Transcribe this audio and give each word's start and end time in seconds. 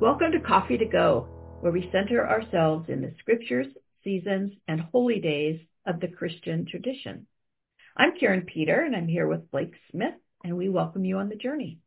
Welcome 0.00 0.32
to 0.32 0.40
Coffee 0.40 0.78
to 0.78 0.86
Go, 0.86 1.28
where 1.60 1.72
we 1.72 1.90
center 1.92 2.26
ourselves 2.26 2.88
in 2.88 3.02
the 3.02 3.12
scriptures, 3.18 3.66
seasons, 4.02 4.54
and 4.66 4.80
holy 4.80 5.20
days 5.20 5.60
of 5.84 6.00
the 6.00 6.08
Christian 6.08 6.64
tradition. 6.64 7.26
I'm 7.98 8.16
Karin 8.18 8.46
Peter, 8.46 8.80
and 8.80 8.96
I'm 8.96 9.08
here 9.08 9.28
with 9.28 9.50
Blake 9.50 9.74
Smith, 9.90 10.14
and 10.42 10.56
we 10.56 10.70
welcome 10.70 11.04
you 11.04 11.18
on 11.18 11.28
the 11.28 11.36
journey. 11.36 11.80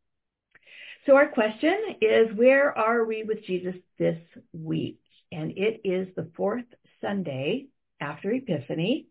So 1.08 1.16
our 1.16 1.28
question 1.28 1.76
is, 2.02 2.28
where 2.36 2.78
are 2.78 3.04
we 3.04 3.24
with 3.24 3.44
Jesus 3.48 3.74
this 3.98 4.20
week? 4.54 5.00
And 5.32 5.50
it 5.58 5.82
is 5.84 6.08
the 6.16 6.30
fourth 6.38 6.66
Sunday 7.02 7.66
after 8.00 8.32
Epiphany, 8.32 9.08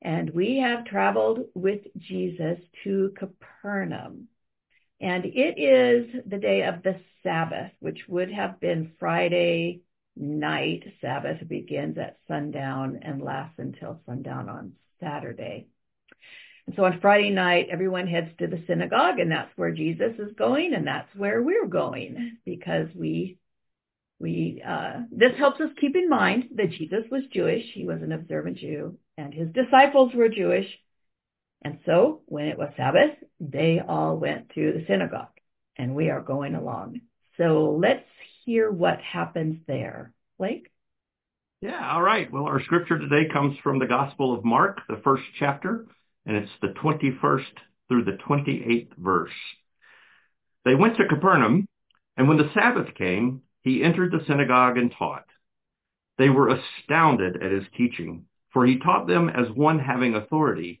and 0.00 0.30
we 0.30 0.60
have 0.60 0.86
traveled 0.86 1.40
with 1.54 1.80
Jesus 1.98 2.58
to 2.84 3.12
Capernaum. 3.18 4.28
And 5.00 5.24
it 5.24 5.58
is 5.58 6.22
the 6.26 6.38
day 6.38 6.62
of 6.62 6.82
the 6.82 7.00
Sabbath, 7.22 7.72
which 7.80 8.00
would 8.08 8.30
have 8.30 8.60
been 8.60 8.92
Friday 8.98 9.80
night. 10.16 10.82
Sabbath 11.00 11.46
begins 11.48 11.96
at 11.96 12.18
sundown 12.28 13.00
and 13.02 13.22
lasts 13.22 13.58
until 13.58 14.00
sundown 14.06 14.48
on 14.48 14.72
Saturday. 15.00 15.68
And 16.66 16.76
so 16.76 16.84
on 16.84 17.00
Friday 17.00 17.30
night, 17.30 17.68
everyone 17.70 18.06
heads 18.06 18.30
to 18.38 18.46
the 18.46 18.62
synagogue, 18.66 19.18
and 19.18 19.30
that's 19.30 19.56
where 19.56 19.72
Jesus 19.72 20.12
is 20.18 20.32
going, 20.36 20.74
and 20.74 20.86
that's 20.86 21.08
where 21.16 21.42
we're 21.42 21.66
going 21.66 22.38
because 22.44 22.88
we 22.94 23.38
we 24.18 24.62
uh, 24.66 25.00
this 25.10 25.32
helps 25.38 25.60
us 25.60 25.70
keep 25.80 25.96
in 25.96 26.08
mind 26.10 26.50
that 26.56 26.70
Jesus 26.72 27.04
was 27.10 27.22
Jewish. 27.32 27.64
He 27.72 27.86
was 27.86 28.02
an 28.02 28.12
observant 28.12 28.58
Jew, 28.58 28.98
and 29.16 29.32
his 29.32 29.48
disciples 29.52 30.12
were 30.14 30.28
Jewish. 30.28 30.66
And 31.62 31.78
so 31.84 32.22
when 32.26 32.46
it 32.46 32.58
was 32.58 32.70
Sabbath, 32.76 33.16
they 33.38 33.80
all 33.86 34.16
went 34.16 34.50
to 34.54 34.72
the 34.72 34.84
synagogue 34.86 35.28
and 35.76 35.94
we 35.94 36.10
are 36.10 36.20
going 36.20 36.54
along. 36.54 37.00
So 37.36 37.78
let's 37.80 38.04
hear 38.44 38.70
what 38.70 39.00
happens 39.00 39.58
there. 39.66 40.12
Blake? 40.38 40.68
Yeah, 41.60 41.92
all 41.92 42.02
right. 42.02 42.30
Well, 42.32 42.44
our 42.44 42.62
scripture 42.62 42.98
today 42.98 43.28
comes 43.30 43.58
from 43.62 43.78
the 43.78 43.86
Gospel 43.86 44.34
of 44.34 44.44
Mark, 44.44 44.80
the 44.88 45.00
first 45.04 45.24
chapter, 45.38 45.86
and 46.24 46.36
it's 46.36 46.50
the 46.62 46.68
21st 46.68 47.44
through 47.88 48.04
the 48.04 48.18
28th 48.26 48.94
verse. 48.96 49.30
They 50.64 50.74
went 50.74 50.96
to 50.96 51.08
Capernaum, 51.08 51.66
and 52.16 52.28
when 52.28 52.38
the 52.38 52.50
Sabbath 52.54 52.94
came, 52.94 53.42
he 53.62 53.82
entered 53.82 54.12
the 54.12 54.24
synagogue 54.26 54.78
and 54.78 54.92
taught. 54.98 55.26
They 56.16 56.30
were 56.30 56.48
astounded 56.48 57.42
at 57.42 57.52
his 57.52 57.64
teaching, 57.76 58.26
for 58.52 58.66
he 58.66 58.78
taught 58.78 59.06
them 59.06 59.28
as 59.28 59.50
one 59.50 59.78
having 59.78 60.14
authority 60.14 60.80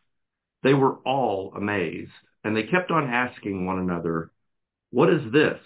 They 0.63 0.73
were 0.73 0.97
all 1.05 1.53
amazed 1.55 2.11
and 2.43 2.55
they 2.55 2.63
kept 2.63 2.91
on 2.91 3.09
asking 3.09 3.65
one 3.65 3.79
another, 3.79 4.31
What 4.91 5.09
is 5.11 5.31
this? 5.31 5.59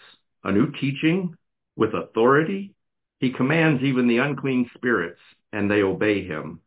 A 0.44 0.52
new 0.52 0.72
teaching 0.72 1.36
with 1.76 1.94
authority? 1.94 2.74
He 3.20 3.32
commands 3.32 3.82
even 3.82 4.08
the 4.08 4.18
unclean 4.18 4.70
spirits, 4.76 5.22
and 5.52 5.72
they 5.72 5.82
obey 5.82 6.26
him. 6.26 6.60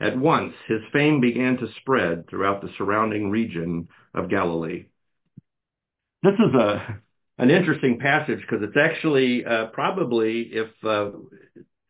At 0.00 0.18
once 0.18 0.54
his 0.66 0.80
fame 0.92 1.20
began 1.20 1.56
to 1.58 1.72
spread 1.80 2.28
throughout 2.28 2.60
the 2.60 2.72
surrounding 2.76 3.30
region 3.30 3.88
of 4.14 4.28
Galilee. 4.28 4.86
This 6.22 6.34
is 6.34 6.54
a 6.54 7.00
an 7.38 7.50
interesting 7.50 7.98
passage 7.98 8.40
because 8.40 8.62
it's 8.62 8.76
actually 8.76 9.44
uh, 9.44 9.66
probably, 9.66 10.42
if 10.52 10.68
uh, 10.84 11.10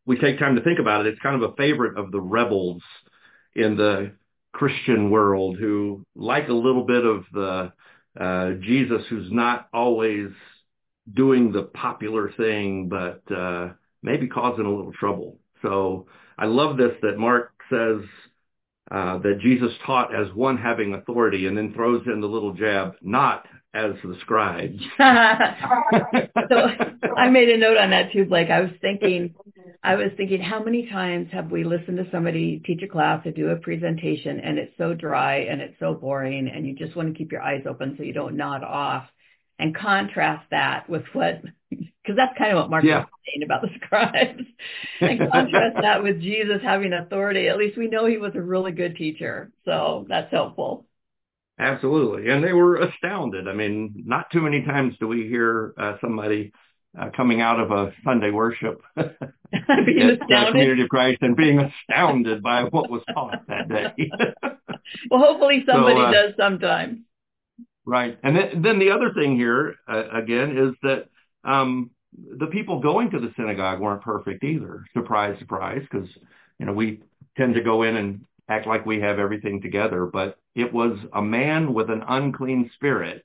we 0.06 0.16
take 0.18 0.38
time 0.38 0.56
to 0.56 0.62
think 0.62 0.78
about 0.78 1.04
it, 1.04 1.12
it's 1.12 1.22
kind 1.22 1.42
of 1.42 1.50
a 1.50 1.56
favorite 1.56 1.98
of 1.98 2.12
the 2.12 2.20
rebels 2.20 2.82
in 3.54 3.76
the 3.76 4.12
Christian 4.52 5.10
world 5.10 5.56
who 5.58 6.04
like 6.14 6.48
a 6.48 6.52
little 6.52 6.84
bit 6.84 7.04
of 7.04 7.24
the 7.32 7.72
uh, 8.18 8.50
Jesus 8.60 9.02
who's 9.08 9.32
not 9.32 9.68
always 9.72 10.28
doing 11.12 11.52
the 11.52 11.62
popular 11.62 12.30
thing, 12.36 12.88
but 12.88 13.22
uh, 13.34 13.70
maybe 14.02 14.28
causing 14.28 14.66
a 14.66 14.70
little 14.70 14.92
trouble. 14.92 15.38
So 15.62 16.06
I 16.38 16.46
love 16.46 16.76
this 16.76 16.92
that 17.02 17.18
Mark 17.18 17.52
says 17.70 18.00
uh, 18.90 19.18
that 19.18 19.38
Jesus 19.40 19.72
taught 19.86 20.14
as 20.14 20.32
one 20.34 20.58
having 20.58 20.94
authority 20.94 21.46
and 21.46 21.56
then 21.56 21.72
throws 21.72 22.02
in 22.06 22.20
the 22.20 22.26
little 22.26 22.52
jab, 22.52 22.94
not 23.00 23.46
as 23.74 23.92
the 24.04 24.16
scribes. 24.20 24.82
so 24.98 26.66
I 27.16 27.30
made 27.30 27.48
a 27.48 27.56
note 27.56 27.78
on 27.78 27.90
that 27.90 28.12
too, 28.12 28.26
Blake. 28.26 28.50
I 28.50 28.60
was 28.60 28.70
thinking, 28.80 29.34
I 29.84 29.96
was 29.96 30.10
thinking, 30.16 30.40
how 30.40 30.62
many 30.62 30.88
times 30.88 31.28
have 31.32 31.50
we 31.50 31.64
listened 31.64 31.96
to 31.96 32.08
somebody 32.12 32.62
teach 32.64 32.82
a 32.82 32.88
class 32.88 33.26
or 33.26 33.32
do 33.32 33.48
a 33.48 33.56
presentation 33.56 34.38
and 34.38 34.56
it's 34.56 34.72
so 34.78 34.94
dry 34.94 35.38
and 35.38 35.60
it's 35.60 35.78
so 35.80 35.94
boring 35.94 36.48
and 36.48 36.66
you 36.66 36.74
just 36.74 36.94
want 36.94 37.08
to 37.08 37.18
keep 37.18 37.32
your 37.32 37.42
eyes 37.42 37.64
open 37.68 37.96
so 37.96 38.04
you 38.04 38.12
don't 38.12 38.36
nod 38.36 38.62
off 38.62 39.04
and 39.58 39.76
contrast 39.76 40.46
that 40.50 40.88
with 40.88 41.02
what, 41.12 41.42
because 41.70 42.16
that's 42.16 42.38
kind 42.38 42.52
of 42.52 42.58
what 42.58 42.70
Mark 42.70 42.84
yeah. 42.84 43.00
was 43.00 43.08
saying 43.26 43.42
about 43.42 43.62
the 43.62 43.70
scribes 43.84 44.44
and 45.00 45.18
contrast 45.18 45.76
that 45.80 46.02
with 46.02 46.20
Jesus 46.20 46.60
having 46.62 46.92
authority. 46.92 47.48
At 47.48 47.58
least 47.58 47.76
we 47.76 47.88
know 47.88 48.06
he 48.06 48.18
was 48.18 48.32
a 48.36 48.40
really 48.40 48.72
good 48.72 48.96
teacher. 48.96 49.50
So 49.64 50.06
that's 50.08 50.30
helpful. 50.30 50.86
Absolutely. 51.58 52.30
And 52.30 52.42
they 52.42 52.52
were 52.52 52.76
astounded. 52.76 53.48
I 53.48 53.52
mean, 53.52 54.04
not 54.06 54.30
too 54.30 54.42
many 54.42 54.62
times 54.62 54.94
do 55.00 55.08
we 55.08 55.26
hear 55.28 55.74
uh, 55.76 55.96
somebody 56.00 56.52
uh, 56.98 57.10
coming 57.16 57.40
out 57.40 57.58
of 57.58 57.70
a 57.72 57.92
Sunday 58.04 58.30
worship 58.30 58.80
at 59.68 59.84
the 59.86 60.46
Community 60.50 60.82
of 60.82 60.88
Christ 60.88 61.18
and 61.22 61.36
being 61.36 61.58
astounded 61.58 62.42
by 62.42 62.64
what 62.64 62.90
was 62.90 63.02
taught 63.12 63.46
that 63.48 63.68
day. 63.68 64.10
well, 65.10 65.20
hopefully 65.20 65.64
somebody 65.66 65.96
so, 65.96 66.04
uh, 66.04 66.12
does 66.12 66.34
sometime. 66.36 67.04
Right. 67.84 68.18
And 68.22 68.36
then, 68.36 68.62
then 68.62 68.78
the 68.78 68.90
other 68.90 69.12
thing 69.12 69.36
here, 69.36 69.76
uh, 69.88 70.04
again, 70.12 70.56
is 70.56 70.74
that 70.82 71.08
um, 71.44 71.90
the 72.38 72.46
people 72.46 72.80
going 72.80 73.10
to 73.10 73.18
the 73.18 73.32
synagogue 73.36 73.80
weren't 73.80 74.02
perfect 74.02 74.44
either. 74.44 74.84
Surprise, 74.92 75.38
surprise, 75.38 75.82
because, 75.90 76.08
you 76.58 76.66
know, 76.66 76.72
we 76.72 77.02
tend 77.36 77.54
to 77.54 77.62
go 77.62 77.82
in 77.82 77.96
and 77.96 78.24
act 78.48 78.66
like 78.66 78.86
we 78.86 79.00
have 79.00 79.18
everything 79.18 79.60
together, 79.60 80.06
but 80.06 80.38
it 80.54 80.72
was 80.72 80.98
a 81.12 81.22
man 81.22 81.74
with 81.74 81.90
an 81.90 82.02
unclean 82.06 82.70
spirit 82.74 83.24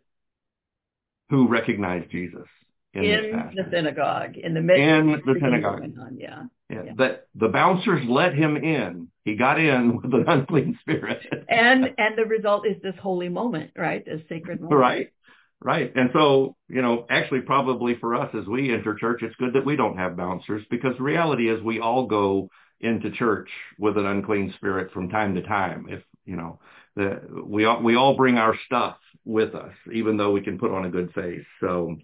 who 1.29 1.47
recognized 1.47 2.09
Jesus 2.11 2.47
in, 2.93 3.03
in 3.03 3.51
the 3.55 3.67
synagogue, 3.71 4.37
in 4.37 4.53
the 4.53 4.61
midst 4.61 4.81
in 4.81 5.21
the 5.25 5.35
synagogue. 5.39 5.83
Yeah. 6.17 6.43
yeah. 6.69 6.83
yeah. 6.85 6.91
But 6.95 7.27
the 7.35 7.49
bouncers 7.49 8.03
let 8.07 8.33
him 8.33 8.57
in. 8.57 9.09
He 9.23 9.35
got 9.35 9.59
in 9.59 9.97
with 10.01 10.13
an 10.13 10.25
unclean 10.27 10.77
spirit. 10.81 11.21
and 11.49 11.85
and 11.97 12.17
the 12.17 12.25
result 12.25 12.65
is 12.67 12.81
this 12.81 12.95
holy 13.01 13.29
moment, 13.29 13.71
right? 13.75 14.05
This 14.05 14.21
sacred 14.29 14.61
moment. 14.61 14.79
Right. 14.79 15.13
Right. 15.59 15.91
And 15.95 16.11
so, 16.13 16.55
you 16.67 16.83
know, 16.83 17.07
actually 17.09 17.41
probably 17.41 17.95
for 17.95 18.13
us 18.13 18.29
as 18.39 18.45
we 18.45 18.71
enter 18.71 18.93
church, 18.93 19.23
it's 19.23 19.35
good 19.37 19.53
that 19.53 19.65
we 19.65 19.75
don't 19.75 19.97
have 19.97 20.15
bouncers 20.15 20.63
because 20.69 20.95
the 20.97 21.03
reality 21.03 21.49
is 21.49 21.61
we 21.63 21.79
all 21.79 22.05
go 22.05 22.49
into 22.79 23.09
church 23.09 23.49
with 23.79 23.97
an 23.97 24.05
unclean 24.05 24.53
spirit 24.55 24.91
from 24.93 25.09
time 25.09 25.33
to 25.33 25.41
time. 25.41 25.87
If, 25.89 26.03
you 26.25 26.35
know, 26.35 26.59
the, 26.95 27.21
we 27.43 27.65
all, 27.65 27.81
we 27.81 27.95
all 27.95 28.15
bring 28.15 28.37
our 28.37 28.55
stuff 28.67 28.97
with 29.25 29.55
us, 29.55 29.73
even 29.91 30.15
though 30.15 30.31
we 30.31 30.41
can 30.41 30.59
put 30.59 30.71
on 30.71 30.85
a 30.85 30.91
good 30.91 31.11
face. 31.13 31.45
So, 31.59 31.97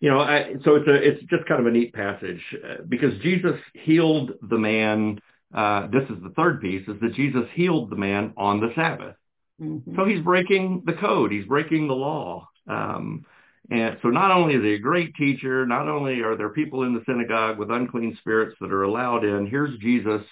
you 0.00 0.10
know, 0.10 0.20
I, 0.20 0.54
so 0.64 0.76
it's 0.76 0.88
a, 0.88 0.94
it's 0.94 1.22
just 1.24 1.46
kind 1.46 1.60
of 1.60 1.66
a 1.66 1.70
neat 1.70 1.92
passage 1.92 2.40
uh, 2.64 2.82
because 2.88 3.18
Jesus 3.22 3.58
healed 3.74 4.32
the 4.42 4.58
man. 4.58 5.18
Uh, 5.54 5.86
this 5.88 6.02
is 6.10 6.22
the 6.22 6.32
third 6.36 6.60
piece 6.60 6.86
is 6.88 7.00
that 7.00 7.14
Jesus 7.14 7.44
healed 7.54 7.90
the 7.90 7.96
man 7.96 8.32
on 8.36 8.60
the 8.60 8.72
Sabbath. 8.74 9.16
Mm-hmm. 9.60 9.94
So 9.96 10.04
he's 10.04 10.20
breaking 10.20 10.82
the 10.84 10.94
code. 10.94 11.30
He's 11.30 11.46
breaking 11.46 11.86
the 11.88 11.94
law. 11.94 12.48
Um, 12.66 13.24
and 13.70 13.96
so 14.02 14.08
not 14.08 14.30
only 14.30 14.54
is 14.54 14.62
he 14.62 14.74
a 14.74 14.78
great 14.78 15.14
teacher, 15.14 15.64
not 15.64 15.88
only 15.88 16.20
are 16.20 16.36
there 16.36 16.50
people 16.50 16.82
in 16.82 16.94
the 16.94 17.02
synagogue 17.06 17.58
with 17.58 17.70
unclean 17.70 18.16
spirits 18.20 18.56
that 18.60 18.72
are 18.72 18.82
allowed 18.82 19.24
in, 19.24 19.46
here's 19.46 19.78
Jesus 19.78 20.22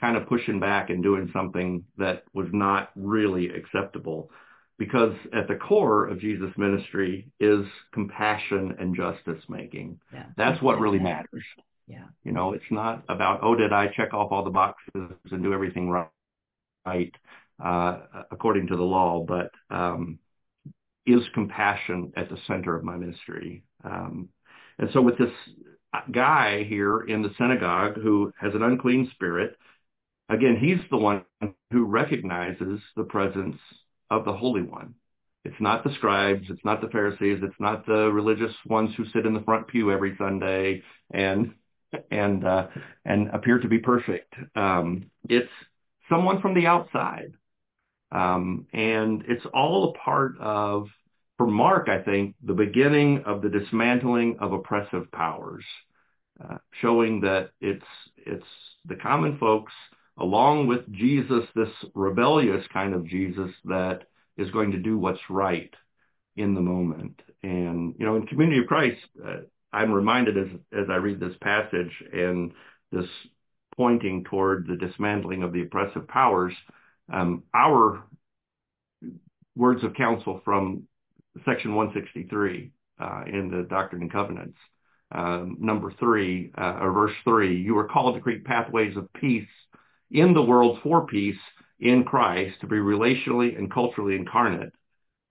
kind 0.00 0.16
of 0.16 0.26
pushing 0.26 0.58
back 0.58 0.90
and 0.90 1.02
doing 1.02 1.30
something 1.32 1.84
that 1.98 2.24
was 2.32 2.48
not 2.52 2.90
really 2.96 3.50
acceptable. 3.50 4.30
Because 4.80 5.14
at 5.34 5.46
the 5.46 5.56
core 5.56 6.08
of 6.08 6.18
Jesus' 6.20 6.56
ministry 6.56 7.30
is 7.38 7.66
compassion 7.92 8.74
and 8.80 8.96
justice 8.96 9.44
making. 9.46 10.00
Yeah. 10.10 10.24
That's 10.38 10.62
what 10.62 10.80
really 10.80 10.98
matters. 10.98 11.44
Yeah. 11.86 12.06
You 12.24 12.32
know, 12.32 12.54
it's 12.54 12.64
not 12.70 13.04
about, 13.10 13.40
oh, 13.42 13.54
did 13.54 13.74
I 13.74 13.88
check 13.88 14.14
off 14.14 14.32
all 14.32 14.42
the 14.42 14.48
boxes 14.48 15.12
and 15.30 15.42
do 15.42 15.52
everything 15.52 15.90
right, 15.90 16.08
right 16.86 17.14
uh, 17.62 17.98
according 18.30 18.68
to 18.68 18.76
the 18.78 18.82
law, 18.82 19.22
but 19.22 19.50
um, 19.68 20.18
is 21.04 21.20
compassion 21.34 22.14
at 22.16 22.30
the 22.30 22.38
center 22.46 22.74
of 22.74 22.82
my 22.82 22.96
ministry. 22.96 23.62
Um, 23.84 24.30
and 24.78 24.88
so 24.94 25.02
with 25.02 25.18
this 25.18 25.34
guy 26.10 26.64
here 26.64 27.02
in 27.02 27.20
the 27.20 27.34
synagogue 27.36 28.00
who 28.00 28.32
has 28.40 28.54
an 28.54 28.62
unclean 28.62 29.10
spirit, 29.12 29.58
again, 30.30 30.56
he's 30.56 30.80
the 30.90 30.96
one 30.96 31.22
who 31.70 31.84
recognizes 31.84 32.80
the 32.96 33.04
presence 33.04 33.56
of 34.10 34.24
the 34.24 34.32
Holy 34.32 34.62
One. 34.62 34.94
It's 35.44 35.60
not 35.60 35.84
the 35.84 35.94
scribes, 35.94 36.46
it's 36.50 36.64
not 36.64 36.82
the 36.82 36.88
Pharisees, 36.88 37.38
it's 37.42 37.58
not 37.58 37.86
the 37.86 38.12
religious 38.12 38.54
ones 38.66 38.90
who 38.96 39.06
sit 39.06 39.24
in 39.24 39.32
the 39.32 39.40
front 39.40 39.68
pew 39.68 39.90
every 39.90 40.14
Sunday 40.18 40.82
and 41.10 41.54
and 42.10 42.46
uh, 42.46 42.66
and 43.04 43.28
appear 43.28 43.58
to 43.58 43.68
be 43.68 43.78
perfect. 43.78 44.34
Um, 44.54 45.10
it's 45.28 45.50
someone 46.08 46.40
from 46.40 46.54
the 46.54 46.66
outside, 46.66 47.32
um, 48.12 48.66
and 48.72 49.24
it's 49.28 49.46
all 49.54 49.90
a 49.90 49.98
part 49.98 50.38
of, 50.40 50.88
for 51.38 51.46
Mark, 51.46 51.88
I 51.88 52.02
think, 52.02 52.34
the 52.44 52.52
beginning 52.52 53.22
of 53.24 53.42
the 53.42 53.48
dismantling 53.48 54.36
of 54.40 54.52
oppressive 54.52 55.10
powers, 55.10 55.64
uh, 56.42 56.58
showing 56.80 57.22
that 57.22 57.50
it's 57.60 57.86
it's 58.16 58.46
the 58.84 58.96
common 58.96 59.38
folks 59.38 59.72
along 60.20 60.66
with 60.66 60.90
Jesus, 60.92 61.44
this 61.54 61.70
rebellious 61.94 62.64
kind 62.72 62.94
of 62.94 63.06
Jesus 63.06 63.50
that 63.64 64.02
is 64.36 64.50
going 64.50 64.72
to 64.72 64.78
do 64.78 64.98
what's 64.98 65.20
right 65.30 65.74
in 66.36 66.54
the 66.54 66.60
moment. 66.60 67.20
And, 67.42 67.94
you 67.98 68.04
know, 68.04 68.16
in 68.16 68.26
Community 68.26 68.60
of 68.60 68.66
Christ, 68.66 69.00
uh, 69.24 69.38
I'm 69.72 69.92
reminded 69.92 70.36
as, 70.36 70.48
as 70.72 70.86
I 70.90 70.96
read 70.96 71.20
this 71.20 71.36
passage 71.40 71.92
and 72.12 72.52
this 72.92 73.06
pointing 73.76 74.24
toward 74.24 74.66
the 74.66 74.76
dismantling 74.76 75.42
of 75.42 75.52
the 75.52 75.62
oppressive 75.62 76.06
powers, 76.06 76.52
um, 77.10 77.44
our 77.54 78.04
words 79.56 79.82
of 79.84 79.94
counsel 79.94 80.42
from 80.44 80.82
section 81.46 81.74
163 81.74 82.72
uh, 83.00 83.22
in 83.26 83.50
the 83.50 83.62
Doctrine 83.62 84.02
and 84.02 84.12
Covenants, 84.12 84.58
um, 85.12 85.56
number 85.60 85.92
three, 85.98 86.52
uh, 86.56 86.78
or 86.80 86.92
verse 86.92 87.14
three, 87.24 87.60
you 87.60 87.76
are 87.78 87.88
called 87.88 88.16
to 88.16 88.20
create 88.20 88.44
pathways 88.44 88.96
of 88.96 89.12
peace 89.14 89.48
in 90.10 90.34
the 90.34 90.42
world 90.42 90.78
for 90.82 91.06
peace 91.06 91.38
in 91.78 92.04
Christ, 92.04 92.60
to 92.60 92.66
be 92.66 92.76
relationally 92.76 93.56
and 93.56 93.72
culturally 93.72 94.14
incarnate. 94.14 94.72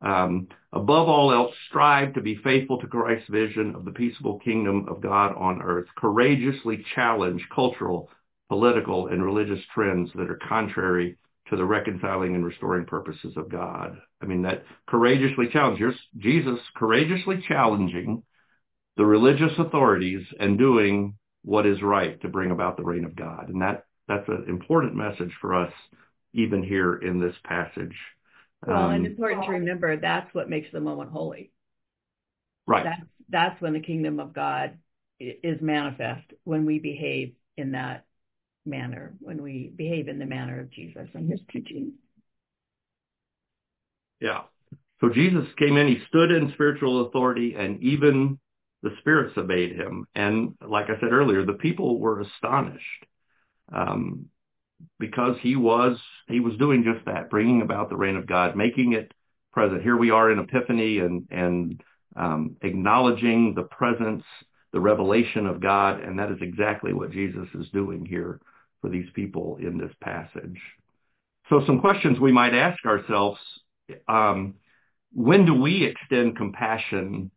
Um, 0.02 0.48
above 0.72 1.10
all 1.10 1.34
else, 1.34 1.54
strive 1.68 2.14
to 2.14 2.22
be 2.22 2.36
faithful 2.44 2.80
to 2.80 2.88
Christ's 2.88 3.30
vision 3.30 3.76
of 3.76 3.86
the 3.86 3.92
peaceable 3.92 4.40
kingdom 4.40 4.88
of 4.88 5.02
God 5.02 5.36
on 5.36 5.62
earth. 5.62 5.88
Courageously 5.98 6.86
challenge 6.96 7.46
cultural, 7.54 8.10
political, 8.48 9.08
and 9.08 9.24
religious 9.24 9.64
trends 9.74 10.10
that 10.16 10.30
are 10.30 10.40
contrary 10.48 11.18
to 11.50 11.56
the 11.56 11.66
reconciling 11.66 12.36
and 12.36 12.46
restoring 12.46 12.86
purposes 12.86 13.34
of 13.36 13.50
God. 13.50 13.98
I 14.22 14.26
mean, 14.26 14.44
that 14.44 14.64
courageously 14.88 15.50
challenge, 15.52 15.82
Jesus 16.18 16.60
courageously 16.76 17.44
challenging 17.48 18.24
the 18.98 19.06
religious 19.06 19.52
authorities 19.58 20.26
and 20.40 20.58
doing 20.58 21.16
what 21.44 21.66
is 21.66 21.82
right 21.82 22.20
to 22.22 22.28
bring 22.28 22.52
about 22.52 22.78
the 22.78 22.84
reign 22.84 23.06
of 23.06 23.16
God. 23.16 23.50
And 23.50 23.62
that 23.62 23.86
that's 24.10 24.28
an 24.28 24.46
important 24.50 24.96
message 24.96 25.32
for 25.40 25.56
us 25.56 25.72
even 26.34 26.64
here 26.64 26.96
in 26.96 27.22
this 27.22 27.36
passage. 27.44 27.96
Well, 28.66 28.76
um, 28.76 28.92
and 28.92 29.06
important 29.06 29.46
to 29.46 29.52
remember 29.52 29.96
that's 29.96 30.34
what 30.34 30.50
makes 30.50 30.68
the 30.74 30.82
moment 30.82 31.12
holy. 31.12 31.52
Right. 32.68 32.84
That's, 32.84 33.02
that's 33.30 33.62
when 33.62 33.74
the 33.74 33.80
kingdom 33.80 34.20
of 34.20 34.34
God 34.34 34.78
is 35.20 35.62
manifest, 35.62 36.26
when 36.44 36.66
we 36.66 36.80
behave 36.80 37.34
in 37.56 37.72
that 37.74 38.06
manner, 38.66 39.14
when 39.20 39.42
we 39.42 39.72
behave 39.76 40.08
in 40.08 40.18
the 40.20 40.26
manner 40.26 40.60
of 40.60 40.72
Jesus 40.72 41.08
and 41.14 41.30
his 41.30 41.42
teachings. 41.52 41.94
Yeah. 44.20 44.42
So 45.02 45.10
Jesus 45.10 45.46
came 45.58 45.78
in, 45.78 45.88
he 45.88 46.02
stood 46.08 46.32
in 46.32 46.52
spiritual 46.54 47.08
authority, 47.08 47.56
and 47.58 47.82
even 47.82 48.40
the 48.82 48.96
spirits 49.00 49.38
obeyed 49.38 49.76
him. 49.76 50.08
And 50.16 50.56
like 50.66 50.86
I 50.90 51.00
said 51.00 51.12
earlier, 51.12 51.46
the 51.46 51.54
people 51.54 52.00
were 52.00 52.22
astonished 52.22 53.06
um, 53.72 54.26
because 55.00 55.36
he 55.42 55.56
was 55.56 55.98
he 56.28 56.40
was 56.40 56.58
doing 56.58 56.84
just 56.84 57.06
that, 57.06 57.30
bringing 57.30 57.62
about 57.62 57.90
the 57.90 57.98
reign 57.98 58.16
of 58.16 58.28
God, 58.28 58.56
making 58.56 58.94
it 58.94 59.12
present. 59.52 59.82
Here 59.82 59.98
we 59.98 60.12
are 60.12 60.32
in 60.32 60.40
Epiphany 60.40 61.00
and 61.00 61.28
and 61.32 61.84
um, 62.16 62.56
acknowledging 62.62 63.54
the 63.56 63.64
presence, 63.64 64.24
the 64.74 64.80
revelation 64.80 65.46
of 65.46 65.62
God, 65.62 66.02
and 66.02 66.20
that 66.20 66.32
is 66.32 66.40
exactly 66.42 66.94
what 66.94 67.12
Jesus 67.12 67.48
is 67.54 67.70
doing 67.70 68.06
here 68.06 68.40
for 68.82 68.90
these 68.90 69.10
people 69.14 69.58
in 69.60 69.78
this 69.78 69.92
passage. 70.02 70.60
So 71.50 71.64
some 71.66 71.82
questions 71.82 72.20
we 72.20 72.32
might 72.32 72.54
ask 72.54 72.86
ourselves. 72.86 73.40
Um, 74.08 74.56
when 75.12 75.46
do 75.46 75.56
we 75.56 75.84
extend 75.84 76.38
compassion, 76.38 77.32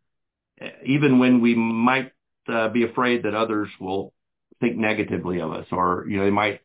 even 0.85 1.17
when 1.17 1.41
we 1.41 1.55
might 1.55 2.11
uh, 2.47 2.69
be 2.69 2.83
afraid 2.83 3.23
that 3.23 3.33
others 3.33 3.69
will 3.79 4.13
think 4.63 4.77
negatively 4.77 5.41
of 5.41 5.51
us 5.51 5.67
or, 5.71 6.05
you 6.07 6.17
know, 6.17 6.23
they 6.23 6.31
might 6.31 6.61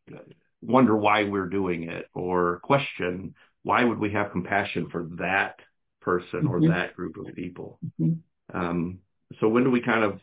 wonder 0.62 0.96
why 0.96 1.24
we're 1.24 1.48
doing 1.48 1.84
it 1.84 2.06
or 2.14 2.60
question 2.62 3.34
why 3.64 3.82
would 3.82 3.98
we 3.98 4.12
have 4.12 4.30
compassion 4.30 4.88
for 4.90 5.08
that 5.18 5.56
person 6.00 6.42
mm-hmm. 6.42 6.64
or 6.64 6.68
that 6.68 6.94
group 6.94 7.16
of 7.16 7.34
people. 7.34 7.78
Mm-hmm. 8.00 8.56
Um, 8.56 9.00
so 9.40 9.48
when 9.48 9.64
do 9.64 9.70
we 9.70 9.82
kind 9.82 10.04
of 10.04 10.20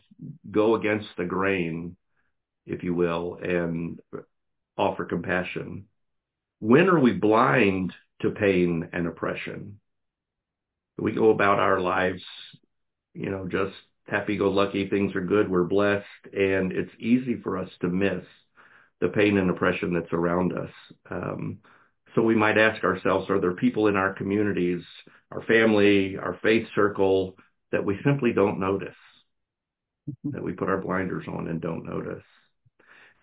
go 0.50 0.74
against 0.74 1.08
the 1.16 1.24
grain, 1.24 1.96
if 2.64 2.82
you 2.82 2.94
will, 2.94 3.38
and 3.42 4.00
offer 4.76 5.04
compassion? 5.04 5.84
When 6.60 6.88
are 6.88 6.98
we 6.98 7.12
blind 7.12 7.92
to 8.22 8.30
pain 8.30 8.88
and 8.92 9.06
oppression? 9.06 9.80
We 10.98 11.12
go 11.12 11.30
about 11.30 11.58
our 11.58 11.78
lives, 11.78 12.22
you 13.12 13.30
know, 13.30 13.46
just 13.46 13.76
happy-go-lucky, 14.06 14.88
things 14.88 15.14
are 15.14 15.24
good, 15.24 15.50
we're 15.50 15.64
blessed, 15.64 16.04
and 16.32 16.72
it's 16.72 16.92
easy 16.98 17.36
for 17.42 17.58
us 17.58 17.68
to 17.80 17.88
miss 17.88 18.24
the 19.00 19.08
pain 19.08 19.36
and 19.36 19.50
oppression 19.50 19.92
that's 19.92 20.12
around 20.12 20.52
us. 20.52 20.70
Um, 21.10 21.58
so 22.14 22.22
we 22.22 22.34
might 22.34 22.56
ask 22.56 22.82
ourselves, 22.82 23.28
are 23.28 23.40
there 23.40 23.52
people 23.52 23.88
in 23.88 23.96
our 23.96 24.14
communities, 24.14 24.82
our 25.30 25.42
family, 25.42 26.16
our 26.16 26.38
faith 26.42 26.66
circle 26.74 27.36
that 27.72 27.84
we 27.84 27.98
simply 28.04 28.32
don't 28.32 28.58
notice, 28.58 28.94
mm-hmm. 30.08 30.30
that 30.30 30.42
we 30.42 30.52
put 30.52 30.68
our 30.68 30.80
blinders 30.80 31.26
on 31.28 31.48
and 31.48 31.60
don't 31.60 31.84
notice? 31.84 32.22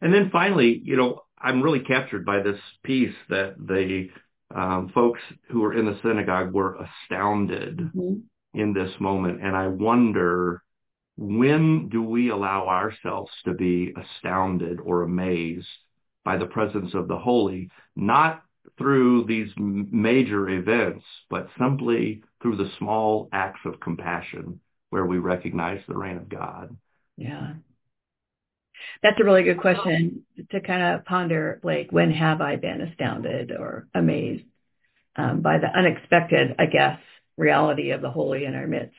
And 0.01 0.13
then 0.13 0.29
finally, 0.31 0.81
you 0.83 0.97
know, 0.97 1.21
I'm 1.39 1.61
really 1.61 1.79
captured 1.79 2.25
by 2.25 2.41
this 2.41 2.59
piece 2.83 3.15
that 3.29 3.55
the 3.57 4.09
um, 4.53 4.91
folks 4.93 5.21
who 5.49 5.61
were 5.61 5.73
in 5.73 5.85
the 5.85 5.99
synagogue 6.03 6.53
were 6.53 6.75
astounded 6.75 7.77
mm-hmm. 7.77 8.15
in 8.53 8.73
this 8.73 8.91
moment. 8.99 9.41
And 9.41 9.55
I 9.55 9.67
wonder 9.67 10.61
when 11.17 11.89
do 11.89 12.01
we 12.01 12.29
allow 12.29 12.67
ourselves 12.67 13.31
to 13.45 13.53
be 13.53 13.93
astounded 13.95 14.79
or 14.79 15.03
amazed 15.03 15.67
by 16.25 16.37
the 16.37 16.45
presence 16.45 16.93
of 16.93 17.07
the 17.07 17.17
holy, 17.17 17.69
not 17.95 18.43
through 18.77 19.25
these 19.25 19.49
major 19.57 20.49
events, 20.49 21.03
but 21.29 21.49
simply 21.59 22.23
through 22.41 22.57
the 22.57 22.71
small 22.79 23.29
acts 23.31 23.59
of 23.65 23.79
compassion 23.79 24.59
where 24.89 25.05
we 25.05 25.17
recognize 25.17 25.81
the 25.87 25.97
reign 25.97 26.17
of 26.17 26.29
God? 26.29 26.75
Yeah. 27.17 27.53
That's 29.01 29.19
a 29.19 29.23
really 29.23 29.43
good 29.43 29.59
question 29.59 30.23
to 30.51 30.59
kind 30.59 30.81
of 30.81 31.05
ponder, 31.05 31.59
Blake. 31.61 31.91
When 31.91 32.11
have 32.11 32.41
I 32.41 32.55
been 32.55 32.81
astounded 32.81 33.51
or 33.51 33.87
amazed 33.93 34.45
um, 35.15 35.41
by 35.41 35.59
the 35.59 35.67
unexpected, 35.67 36.55
I 36.57 36.65
guess, 36.65 36.99
reality 37.37 37.91
of 37.91 38.01
the 38.01 38.09
holy 38.09 38.45
in 38.45 38.55
our 38.55 38.67
midst? 38.67 38.95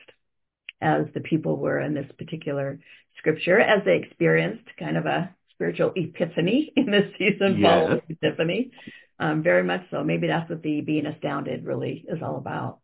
As 0.81 1.05
the 1.13 1.21
people 1.21 1.57
were 1.57 1.79
in 1.79 1.93
this 1.93 2.09
particular 2.17 2.79
scripture, 3.17 3.59
as 3.59 3.83
they 3.85 3.97
experienced 3.97 4.65
kind 4.77 4.97
of 4.97 5.05
a 5.05 5.33
spiritual 5.51 5.93
epiphany 5.95 6.71
in 6.75 6.91
this 6.91 7.11
season 7.17 7.57
yes. 7.59 7.63
following 7.63 8.01
Epiphany. 8.09 8.71
Um, 9.17 9.43
very 9.43 9.63
much 9.63 9.83
so. 9.91 10.03
Maybe 10.03 10.27
that's 10.27 10.49
what 10.49 10.61
the 10.61 10.81
being 10.81 11.05
astounded 11.05 11.65
really 11.65 12.05
is 12.07 12.21
all 12.21 12.37
about. 12.37 12.79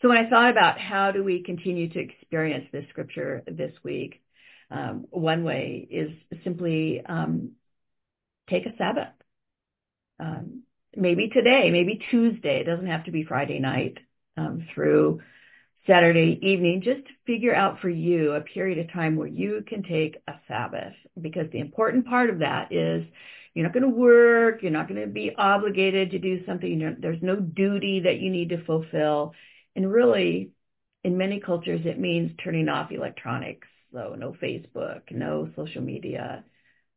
So 0.00 0.08
when 0.08 0.18
I 0.18 0.28
thought 0.28 0.50
about 0.50 0.78
how 0.78 1.10
do 1.10 1.24
we 1.24 1.42
continue 1.42 1.88
to 1.88 1.98
experience 1.98 2.66
this 2.70 2.84
scripture 2.90 3.42
this 3.46 3.72
week, 3.82 4.22
um, 4.70 5.06
one 5.10 5.42
way 5.42 5.86
is 5.90 6.10
simply 6.44 7.02
um, 7.04 7.52
take 8.48 8.66
a 8.66 8.76
Sabbath. 8.76 9.08
Um, 10.20 10.62
maybe 10.94 11.28
today, 11.28 11.70
maybe 11.70 12.00
Tuesday. 12.10 12.60
It 12.60 12.64
doesn't 12.64 12.86
have 12.86 13.04
to 13.04 13.10
be 13.10 13.24
Friday 13.24 13.58
night. 13.58 13.98
Um, 14.38 14.66
through 14.74 15.22
Saturday 15.86 16.38
evening, 16.42 16.82
just 16.82 17.06
to 17.06 17.12
figure 17.26 17.54
out 17.54 17.80
for 17.80 17.88
you 17.88 18.32
a 18.32 18.40
period 18.40 18.78
of 18.78 18.92
time 18.92 19.16
where 19.16 19.28
you 19.28 19.62
can 19.66 19.82
take 19.82 20.16
a 20.26 20.34
Sabbath 20.48 20.94
because 21.20 21.46
the 21.52 21.60
important 21.60 22.06
part 22.06 22.30
of 22.30 22.40
that 22.40 22.72
is 22.72 23.04
you're 23.54 23.64
not 23.64 23.72
going 23.72 23.82
to 23.82 23.88
work, 23.88 24.62
you're 24.62 24.70
not 24.70 24.88
going 24.88 25.00
to 25.00 25.06
be 25.06 25.34
obligated 25.36 26.10
to 26.10 26.18
do 26.18 26.44
something, 26.44 26.96
there's 27.00 27.22
no 27.22 27.36
duty 27.36 28.00
that 28.00 28.18
you 28.18 28.30
need 28.30 28.50
to 28.50 28.64
fulfill. 28.64 29.32
And 29.74 29.90
really, 29.90 30.50
in 31.04 31.16
many 31.16 31.40
cultures, 31.40 31.80
it 31.84 31.98
means 31.98 32.32
turning 32.42 32.68
off 32.68 32.90
electronics. 32.90 33.68
So 33.92 34.14
no 34.18 34.32
Facebook, 34.32 35.02
no 35.10 35.48
social 35.56 35.82
media, 35.82 36.44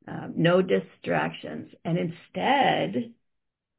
um, 0.08 0.34
no 0.36 0.62
distractions. 0.62 1.72
And 1.86 1.98
instead, 1.98 3.14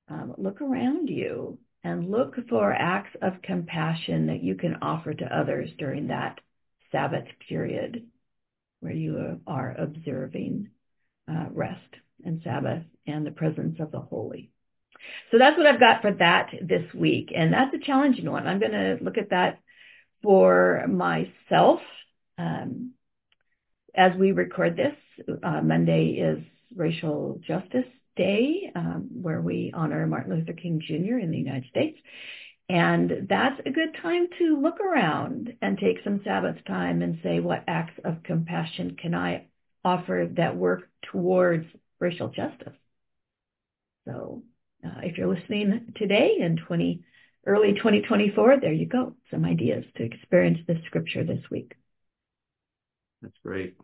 um, 0.08 0.34
look 0.38 0.60
around 0.60 1.08
you 1.08 1.58
and 1.84 2.10
look 2.10 2.36
for 2.48 2.72
acts 2.72 3.16
of 3.22 3.42
compassion 3.42 4.26
that 4.26 4.42
you 4.42 4.54
can 4.54 4.76
offer 4.82 5.14
to 5.14 5.36
others 5.36 5.70
during 5.78 6.08
that 6.08 6.40
Sabbath 6.92 7.26
period. 7.48 8.06
where 8.80 8.92
you 8.92 9.40
are 9.46 9.74
observing 9.78 10.68
uh, 11.30 11.46
rest 11.52 11.80
and 12.24 12.40
Sabbath 12.44 12.82
and 13.06 13.26
the 13.26 13.30
presence 13.30 13.78
of 13.80 13.90
the 13.92 14.00
holy. 14.00 14.50
So 15.30 15.38
that's 15.38 15.56
what 15.56 15.66
I've 15.66 15.80
got 15.80 16.02
for 16.02 16.12
that 16.12 16.50
this 16.62 16.92
week. 16.94 17.32
And 17.34 17.52
that's 17.52 17.74
a 17.74 17.78
challenging 17.78 18.30
one. 18.30 18.46
I'm 18.46 18.60
going 18.60 18.72
to 18.72 18.98
look 19.02 19.18
at 19.18 19.30
that 19.30 19.60
for 20.22 20.86
myself. 20.88 21.80
Um, 22.38 22.92
as 23.94 24.12
we 24.18 24.32
record 24.32 24.76
this, 24.76 24.94
uh, 25.42 25.60
Monday 25.62 26.12
is 26.20 26.42
Racial 26.74 27.40
Justice 27.46 27.86
Day, 28.20 28.70
um, 28.76 29.08
where 29.22 29.40
we 29.40 29.72
honor 29.74 30.06
Martin 30.06 30.34
Luther 30.34 30.52
King 30.52 30.78
Jr. 30.86 31.18
in 31.18 31.30
the 31.30 31.38
United 31.38 31.70
States. 31.70 31.98
And 32.68 33.26
that's 33.30 33.58
a 33.64 33.70
good 33.70 33.96
time 34.02 34.28
to 34.38 34.60
look 34.60 34.78
around 34.78 35.54
and 35.62 35.78
take 35.78 36.04
some 36.04 36.20
Sabbath 36.22 36.62
time 36.66 37.00
and 37.00 37.18
say, 37.22 37.40
what 37.40 37.64
acts 37.66 37.98
of 38.04 38.22
compassion 38.22 38.94
can 39.00 39.14
I 39.14 39.46
offer 39.82 40.28
that 40.36 40.54
work 40.54 40.90
towards 41.10 41.64
racial 41.98 42.28
justice? 42.28 42.76
So 44.06 44.42
uh, 44.84 45.00
if 45.02 45.16
you're 45.16 45.34
listening 45.34 45.94
today 45.96 46.36
in 46.40 46.58
20, 46.58 47.02
early 47.46 47.72
2024, 47.72 48.60
there 48.60 48.70
you 48.70 48.86
go. 48.86 49.16
Some 49.30 49.46
ideas 49.46 49.84
to 49.96 50.04
experience 50.04 50.58
this 50.66 50.78
scripture 50.84 51.24
this 51.24 51.42
week. 51.50 51.72
That's 53.22 53.38
great. 53.42 53.76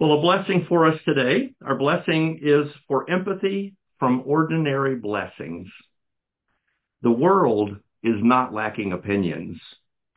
Well, 0.00 0.14
a 0.14 0.22
blessing 0.22 0.64
for 0.66 0.86
us 0.86 0.98
today. 1.04 1.52
Our 1.62 1.74
blessing 1.74 2.40
is 2.40 2.72
for 2.88 3.10
empathy 3.10 3.74
from 3.98 4.22
ordinary 4.24 4.96
blessings. 4.96 5.68
The 7.02 7.10
world 7.10 7.76
is 8.02 8.16
not 8.22 8.54
lacking 8.54 8.92
opinions, 8.92 9.60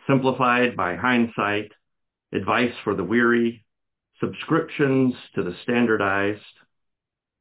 simplified 0.07 0.77
by 0.77 0.95
hindsight, 0.95 1.73
advice 2.31 2.71
for 2.85 2.95
the 2.95 3.03
weary, 3.03 3.65
subscriptions 4.21 5.15
to 5.35 5.43
the 5.43 5.53
standardized. 5.63 6.39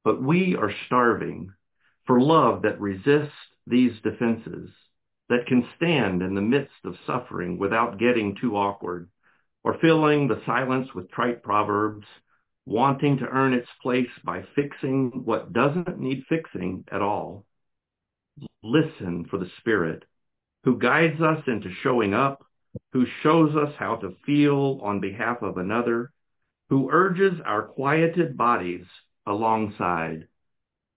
But 0.02 0.20
we 0.20 0.56
are 0.56 0.75
starving 0.87 1.52
for 2.08 2.20
love 2.20 2.62
that 2.62 2.80
resists 2.80 3.30
these 3.68 3.92
defenses, 4.02 4.68
that 5.28 5.46
can 5.46 5.64
stand 5.76 6.22
in 6.22 6.34
the 6.34 6.40
midst 6.40 6.84
of 6.84 6.96
suffering 7.06 7.56
without 7.56 8.00
getting 8.00 8.37
too 8.40 8.56
awkward, 8.56 9.08
or 9.62 9.78
filling 9.78 10.26
the 10.26 10.42
silence 10.44 10.88
with 10.92 11.08
trite 11.12 11.44
proverbs, 11.44 12.04
wanting 12.64 13.19
to 13.19 13.26
earn 13.26 13.52
its 13.52 13.69
place 13.83 14.11
by 14.25 14.45
fixing 14.54 15.11
what 15.25 15.52
doesn't 15.52 15.99
need 15.99 16.25
fixing 16.28 16.85
at 16.90 17.02
all. 17.02 17.45
Listen 18.62 19.26
for 19.28 19.38
the 19.38 19.50
Spirit 19.59 20.04
who 20.64 20.78
guides 20.78 21.21
us 21.21 21.42
into 21.47 21.69
showing 21.83 22.14
up, 22.14 22.45
who 22.92 23.04
shows 23.23 23.57
us 23.57 23.75
how 23.78 23.97
to 23.97 24.16
feel 24.25 24.81
on 24.83 25.00
behalf 25.00 25.42
of 25.42 25.59
another, 25.59 26.12
who 26.69 26.88
urges 26.90 27.40
our 27.45 27.62
quieted 27.62 28.37
bodies 28.37 28.87
alongside 29.26 30.26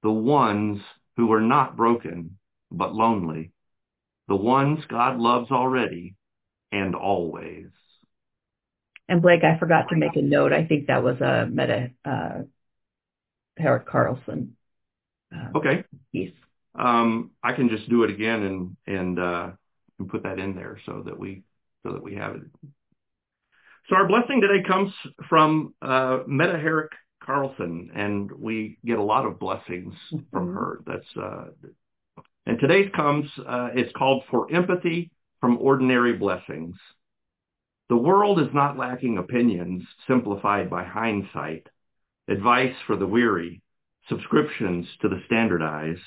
the 0.04 0.12
ones 0.12 0.82
who 1.18 1.32
are 1.34 1.42
not 1.42 1.76
broken, 1.76 2.38
but 2.72 2.94
lonely, 2.94 3.52
the 4.28 4.36
ones 4.36 4.80
God 4.88 5.18
loves 5.18 5.52
already 5.52 6.16
and 6.72 6.96
always. 6.96 7.68
And 9.08 9.22
Blake, 9.22 9.44
I 9.44 9.58
forgot 9.60 9.90
to 9.90 9.96
make 9.96 10.16
a 10.16 10.22
note. 10.22 10.52
I 10.52 10.66
think 10.66 10.88
that 10.88 11.04
was 11.04 11.22
a 11.22 11.48
Meta 11.50 11.92
uh, 12.04 12.42
Herrick 13.58 13.88
Carlson. 13.88 14.56
Uh, 15.34 15.58
okay. 15.58 15.84
Piece. 16.12 16.34
Um, 16.74 17.32
I 17.44 17.54
can 17.54 17.70
just 17.70 17.90
do 17.90 18.04
it 18.04 18.10
again 18.10 18.44
and 18.44 18.78
and 18.88 19.20
uh, 19.20 19.52
and 20.00 20.10
put 20.10 20.24
that 20.24 20.40
in 20.40 20.56
there 20.56 20.80
so 20.86 21.04
that 21.06 21.18
we 21.18 21.44
so 21.84 21.94
that 21.94 22.04
we 22.04 22.16
have 22.16 22.36
it. 22.36 22.42
So 23.88 23.96
our 23.96 24.08
blessing 24.08 24.42
today 24.42 24.64
comes 24.68 24.92
from 25.30 25.74
uh, 25.82 26.20
Meta 26.28 26.58
Herrick 26.58 26.92
Carlson, 27.24 27.92
and 27.96 28.32
we 28.32 28.80
get 28.84 28.98
a 28.98 29.04
lot 29.04 29.26
of 29.26 29.40
blessings 29.40 29.94
mm-hmm. 30.12 30.24
from 30.32 30.54
her. 30.54 30.82
That's 30.86 31.18
uh, 31.22 31.46
and 32.46 32.60
today's 32.60 32.92
comes. 32.96 33.30
Uh, 33.38 33.70
it's 33.74 33.92
called 33.96 34.24
"For 34.30 34.52
Empathy 34.54 35.12
from 35.40 35.58
Ordinary 35.60 36.14
Blessings." 36.14 36.76
The 37.88 37.98
world 37.98 38.40
is 38.40 38.52
not 38.52 38.78
lacking 38.78 39.20
opinions 39.20 39.84
simplified 40.08 40.72
by 40.72 40.86
hindsight, 40.86 41.70
advice 42.28 42.76
for 42.88 42.96
the 42.96 43.06
weary, 43.06 43.62
subscriptions 44.10 44.88
to 45.02 45.10
the 45.10 45.22
standardized, 45.28 46.02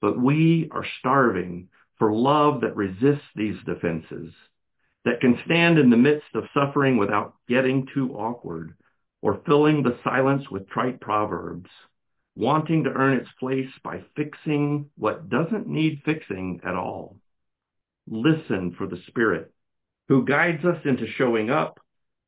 but 0.00 0.18
we 0.18 0.68
are 0.72 0.84
starving 0.98 1.68
for 1.96 2.12
love 2.12 2.62
that 2.62 2.74
resists 2.74 3.28
these 3.36 3.62
defenses, 3.64 4.34
that 5.04 5.20
can 5.20 5.38
stand 5.44 5.78
in 5.78 5.90
the 5.90 5.96
midst 5.96 6.34
of 6.34 6.48
suffering 6.52 6.96
without 6.96 7.34
getting 7.48 7.86
too 7.94 8.12
awkward 8.14 8.74
or 9.22 9.42
filling 9.46 9.84
the 9.84 9.98
silence 10.02 10.50
with 10.50 10.68
trite 10.70 11.00
proverbs, 11.00 11.70
wanting 12.34 12.82
to 12.82 12.90
earn 12.90 13.16
its 13.16 13.30
place 13.38 13.70
by 13.84 14.02
fixing 14.16 14.90
what 14.96 15.28
doesn't 15.28 15.68
need 15.68 16.02
fixing 16.04 16.60
at 16.64 16.74
all. 16.74 17.16
Listen 18.08 18.72
for 18.76 18.88
the 18.88 19.00
Spirit 19.06 19.52
who 20.10 20.24
guides 20.24 20.64
us 20.64 20.80
into 20.84 21.06
showing 21.06 21.50
up, 21.50 21.78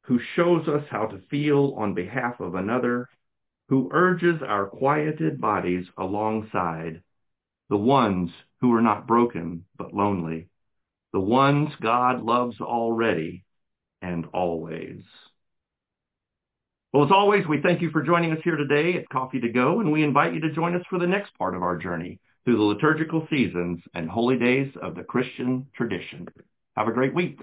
who 0.03 0.21
shows 0.37 0.69
us 0.69 0.85
how 0.89 1.05
to 1.05 1.21
feel 1.29 1.75
on 1.77 1.95
behalf 1.95 2.39
of 2.39 2.55
another, 2.55 3.09
who 3.69 3.91
urges 3.93 4.41
our 4.41 4.67
quieted 4.67 5.41
bodies 5.41 5.85
alongside, 5.99 7.03
the 7.71 7.77
ones 7.77 8.31
who 8.61 8.73
are 8.73 8.81
not 8.81 9.09
broken 9.09 9.65
but 9.77 9.93
lonely, 9.93 10.47
the 11.13 11.19
ones 11.19 11.71
God 11.81 12.23
loves 12.23 12.61
already 12.61 13.45
and 14.01 14.27
always. 14.33 15.03
Well, 16.93 17.05
as 17.05 17.11
always, 17.11 17.49
we 17.49 17.63
thank 17.63 17.83
you 17.83 17.91
for 17.91 18.05
joining 18.05 18.31
us 18.31 18.39
here 18.45 18.57
today 18.57 18.97
at 18.97 19.09
Coffee 19.09 19.41
to 19.41 19.49
Go, 19.49 19.81
and 19.81 19.91
we 19.91 20.05
invite 20.05 20.35
you 20.35 20.41
to 20.43 20.53
join 20.53 20.77
us 20.77 20.87
for 20.89 21.01
the 21.01 21.07
next 21.09 21.37
part 21.37 21.57
of 21.57 21.65
our 21.65 21.79
journey 21.79 22.21
through 22.45 22.59
the 22.59 22.63
liturgical 22.63 23.27
seasons 23.29 23.81
and 23.93 24.09
holy 24.09 24.39
days 24.39 24.73
of 24.81 24.95
the 24.95 25.03
Christian 25.03 25.67
tradition. 25.75 26.29
Have 26.77 26.87
a 26.87 26.93
great 26.93 27.13
week. 27.13 27.41